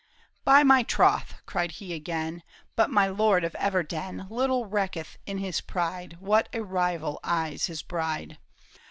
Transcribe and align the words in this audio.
"By 0.53 0.63
my 0.63 0.81
troth," 0.81 1.43
cried 1.45 1.73
he 1.73 1.93
again," 1.93 2.41
But 2.75 2.89
my 2.89 3.05
lord 3.05 3.43
of 3.43 3.53
Everden 3.53 4.25
Little 4.31 4.65
recketh 4.65 5.19
in 5.27 5.37
his 5.37 5.61
pride 5.61 6.17
What 6.19 6.49
a 6.53 6.63
rival 6.63 7.19
eyes 7.23 7.67
his 7.67 7.83
bride. 7.83 8.39